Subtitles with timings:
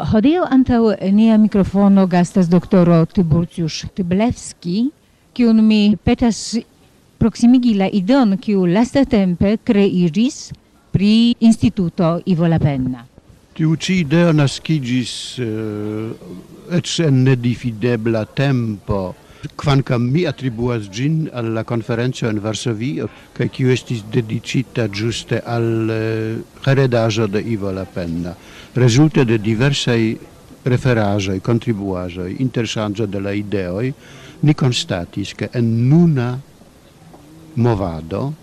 [0.00, 4.86] Hodio antau nia mikrofono gastas doktoro Tiburcius Tyblewski,
[5.36, 6.56] kiun mi petas
[7.20, 10.38] proximigi la idon kiu lastatempe kreiĝis
[10.94, 13.04] pri Instituto Ivo Lapenna.
[13.52, 19.02] Tiu ci ideo nascigis uh, eh, eĉ en nedifidebla tempo,
[19.56, 26.42] quancam mi attribuas gin alla conferenza in Varsovia, che kiu estis dedicita giuste al eh,
[26.64, 28.36] heredajo de Ivo Lapenna,
[28.72, 30.18] resulte de diversai
[30.62, 33.92] referajoi, contribuajoi, intersangio de la ideoi,
[34.40, 36.40] ni constatis che en nuna
[37.54, 38.34] movado,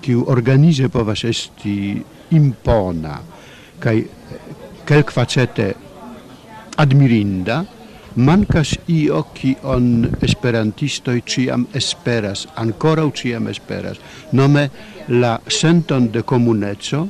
[0.00, 2.04] kiu organize povas esti
[2.36, 3.20] impona,
[3.80, 4.04] kaj
[4.84, 5.76] kelkfacete eh,
[6.76, 7.64] admirinda,
[8.16, 13.98] mancas io kion esperantistoj ĉiam esperas, ankoraŭ ĉiam esperas,
[14.32, 14.68] nome
[15.08, 17.04] la senton de komuneco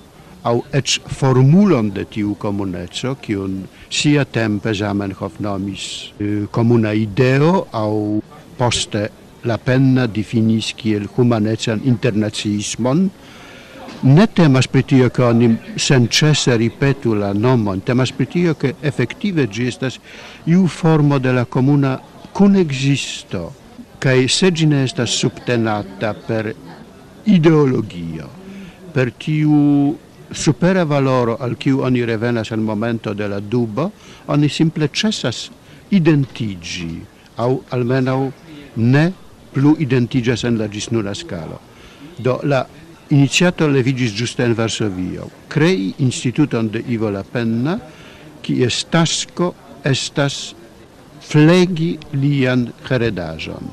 [0.45, 5.85] aŭ ec formulon de tiu komuneco, kiun sia tempe Zamenhof nomis
[6.21, 7.93] eh, komuna ideo aŭ
[8.59, 9.09] poste
[9.45, 13.09] la penna definis kiel humanezan internaciismon,
[14.03, 19.47] ne temas pri tio ke oni senĉese ripetu la nomon, temas pri tio ke efektive
[19.47, 19.99] ĝi estas
[20.47, 21.99] iu formo de la komuna
[22.33, 23.53] kunexisto
[24.05, 26.51] kaj se ĝi ne estas subtenata per
[27.33, 28.27] ideologio,
[28.93, 29.95] per tiu
[30.35, 33.91] supera valoro al kiu oni revenas al momento de la dubo,
[34.27, 35.49] oni simple cessas
[35.91, 37.01] identigi,
[37.37, 38.33] au almenau
[38.77, 39.05] ne
[39.55, 41.61] plu identigas en la gisnura scalo.
[42.19, 42.65] Do la
[43.13, 47.77] Iniciato leviĝis ĝuste in Varsovio, crei instituton de Ivo Lapenna,
[48.45, 49.51] kies tasko
[49.85, 50.55] estas
[51.25, 53.69] flegi lian heredajon.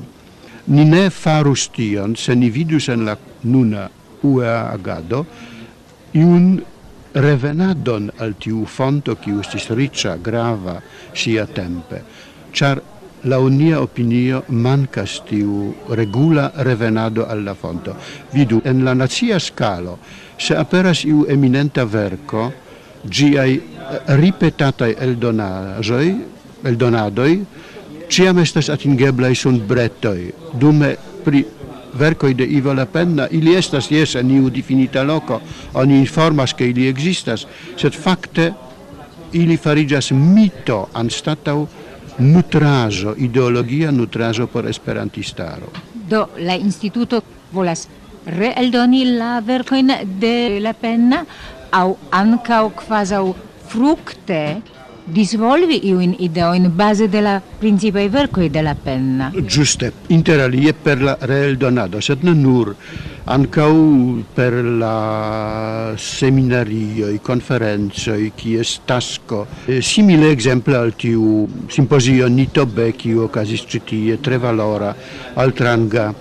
[0.72, 3.88] Ni ne farus tion, se ni vidus en la nuna
[4.22, 5.24] UEA agado
[6.14, 6.60] iun
[7.12, 10.78] revenadon al tiu fonto qui ustis riĉa, grava
[11.14, 12.02] sia tempe,
[12.52, 12.80] char
[13.24, 17.94] la unia opinio mancas tiu regula revenado alla fonto.
[18.32, 19.98] Vidu, en la nazia scalo,
[20.38, 22.52] se aperas iu eminenta verco,
[23.02, 23.62] giai eh,
[24.18, 26.10] ripetatai eldonadoi,
[26.64, 27.34] eldonadoi,
[28.08, 31.44] ciam estas atingeblai sunt bretoi, dume pri
[31.92, 35.40] vercoi de Ivo La Penna, ili estas, jes, en iu definita loco,
[35.74, 37.46] oni informas che ili existas,
[37.76, 38.52] sed facte
[39.32, 41.68] ili farigas mito anstatau
[42.18, 45.72] nutrajo, ideologia nutrajo por esperantistaro.
[46.08, 47.88] Do la instituto volas
[48.26, 51.24] reeldoni la verkojn de la penna
[51.72, 53.24] au ankaŭ kvazaŭ
[53.72, 54.42] frukte
[55.04, 59.30] disvolvi in ideo in base della principe verkoj de la penna.
[59.32, 62.74] lì è per la real reeldonado, sed ne nur,
[63.24, 63.72] ankaŭ
[64.34, 69.46] per la seminarioj, konferencoj, kies tasko
[69.80, 74.94] simile ekzemple al tiu simposio Nitobe, che okazis ĉi tie, tre valora,
[75.34, 76.12] altranga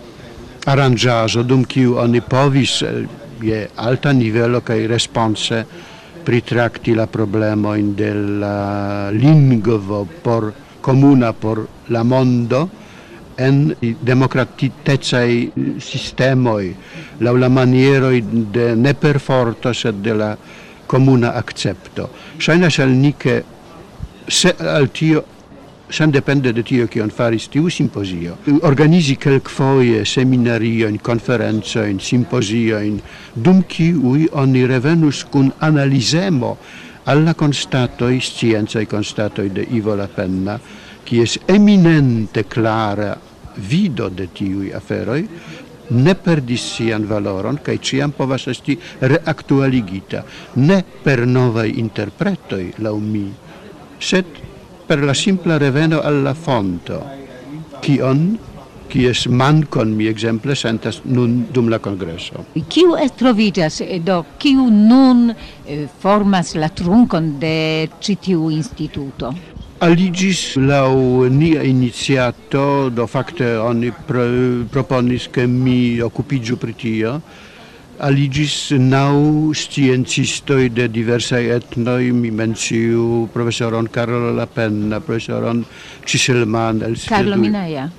[0.66, 3.06] aranĝaĵo, dum kiu oni povis eh,
[3.42, 5.64] je alta nivelo kaj response
[6.24, 7.96] pritracti la problema in
[8.40, 12.70] la lingvo por comuna por la mondo
[13.38, 15.30] en demokratitecaj
[15.80, 16.74] sistemoj
[17.22, 18.12] laŭ la maniero
[18.58, 20.36] de ne perforto sed de la
[20.88, 22.10] comuna accepto.
[22.38, 23.44] shaina al nike
[24.28, 25.24] se al tio
[25.92, 28.38] sendepende de tio kion faris tiu simpozio.
[28.64, 30.04] Organizi kelkfoje
[31.90, 33.02] in simposio in
[33.36, 36.58] dum kiuj oni revenus kun analizemo
[37.06, 40.60] alla constatoi, sciencai constato de Ivo Lapenna,
[41.04, 43.18] kies eminente clara
[43.56, 45.28] vido de tiui aferoi,
[45.92, 50.24] ne perdis sian valoron, kaj ciam povas esti reaktualigita,
[50.56, 53.26] ne per novaj interpretoj, laŭ mi,
[54.00, 54.51] sed
[54.92, 56.98] per la simpla reveno al la fonto,
[57.80, 58.26] kion,
[58.92, 62.44] kies mancon mi exemple sentas nun dum la congresso.
[62.68, 69.32] Kiu trovigas, do, kiu nun eh, formas la truncon de citiu instituto?
[69.80, 74.28] Aligis lau nia iniziato, do facte oni pro,
[74.68, 77.22] proponis che mi occupigiu pritio,
[78.02, 85.64] aligis nau sciencistoi de diversai etnoi, mi menciu profesoron Carlo Lapenna, profesoron
[86.06, 86.82] Ciselman.
[87.08, 87.90] Carlo Minaia.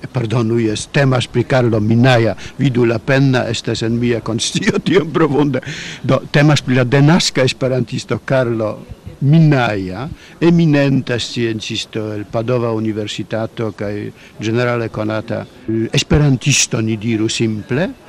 [0.00, 5.12] Eh, Pardonu, jes, temas pri Carlo Minaia, vidu la penna estes en mia constio tiom
[5.12, 5.60] profunde.
[6.02, 8.86] Do, temas pri la denasca esperantisto Carlo
[9.20, 10.08] Minaia,
[10.40, 13.94] eminenta sciencisto el Padova Universitato kaj
[14.40, 15.44] generale konata
[15.92, 18.05] esperantisto, ni diru simple,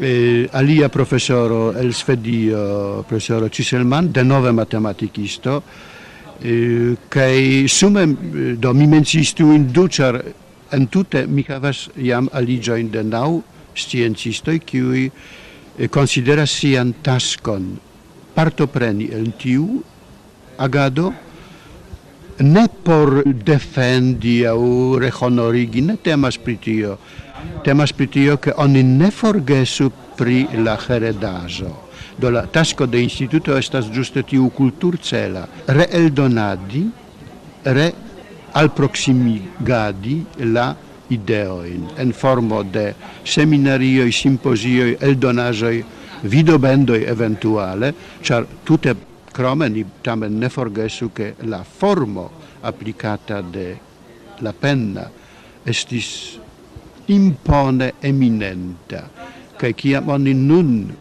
[0.00, 5.62] eh, alia professoro el Svedio, professoro Ciselman, denove matematikisto,
[6.42, 9.88] eh, kai sume do mi mencistu in du,
[10.70, 13.42] en tute mi havas jam aliĝojn de nau
[13.74, 17.78] sciencistoi qui eh, konsideras sian taskon.
[18.34, 19.82] Partopreni en tiu
[20.56, 21.12] agado
[22.40, 26.98] ne por defendi au rehonorigi, ne temas pri tio.
[27.64, 31.88] Temas pri tio, che oni ne forgesu pri la heredaĵo.
[32.20, 35.48] Do la tasco de instituto estas giuste tiu cultur cela.
[37.62, 37.92] re
[38.52, 40.74] al proximigadi la
[41.08, 42.94] ideoin en formo de
[43.24, 45.76] seminarioj, simpozioj, eldonaĵoj,
[46.22, 47.92] vidobendoi eventuale,
[48.22, 48.94] char tute
[49.32, 52.30] Crome ni tamen ne forgesu che la formo
[52.60, 53.78] applicata de
[54.38, 55.10] la penna
[55.62, 56.38] estis
[57.06, 59.10] impone eminenta.
[59.56, 60.96] Che chi oni nun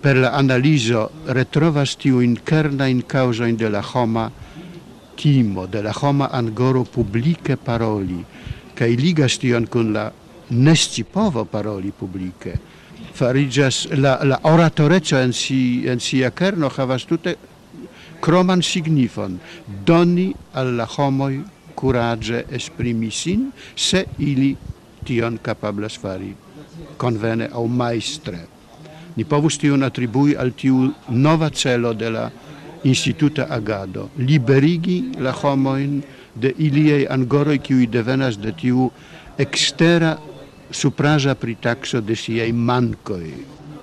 [0.00, 2.38] per la analizo retrovas in
[3.06, 4.30] causa de la homa
[5.14, 8.24] timo, de la homa angoro publike paroli
[8.74, 10.10] kaj ligas tion kun la
[10.50, 12.58] nescipovo paroli publike,
[13.14, 17.36] farigas la, la oratoreco en, si, en sia kerno havas tute
[18.24, 19.36] kroman signifon
[19.84, 21.42] doni al la homoi
[21.76, 24.54] kuraĝe esprimi sin se ili
[25.04, 26.32] tion capablas fari
[26.96, 28.38] convene au maestre.
[29.16, 32.30] Ni povus tion attribui al tiu nova celo de la
[32.84, 36.00] instituta agado, liberigi la homoin
[36.34, 38.90] de iliei angoroi qui devenas de tiu
[39.38, 40.16] extera
[40.70, 43.34] supraja pritaxo de siei mancoi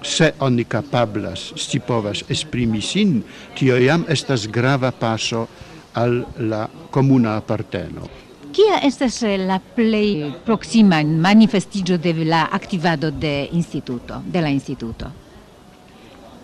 [0.01, 3.21] se oni kapablas, stipovas esprimi sin,
[3.57, 5.47] tio iam estas grava paso
[5.93, 8.07] al la comuna aparteno.
[8.51, 15.11] Kia estas eh, la plej proksima manifestiĝo de la aktivado de instituto, de la instituto?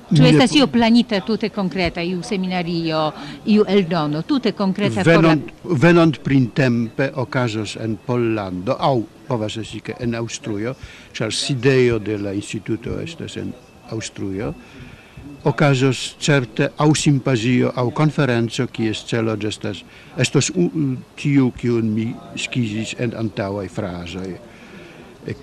[0.07, 3.09] Ĉu estas io planita tute konkreta, iu seminario,
[3.51, 5.79] iu eldono, tute konkreta venont, por la...
[5.83, 10.75] Venont printempe okazos en Pollando, aŭ povas esti che en Austrujo,
[11.13, 13.53] ĉar sidejo de la instituto estas en
[13.91, 14.53] Austrujo,
[15.47, 19.83] okazos certe aŭ simpazio aŭ konferenco kies celo estas
[20.17, 20.51] estos
[21.15, 24.37] tiu kiun mi skizis en antaŭaj frazoj.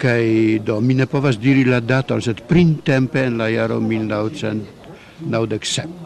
[0.01, 6.04] Kaj do mi ne povas diri la daton sed printempe en la jaro 1997